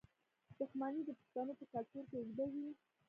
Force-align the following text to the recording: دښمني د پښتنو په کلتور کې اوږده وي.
دښمني 0.57 1.01
د 1.05 1.09
پښتنو 1.19 1.53
په 1.59 1.65
کلتور 1.73 2.03
کې 2.09 2.15
اوږده 2.19 2.45
وي. 2.53 2.69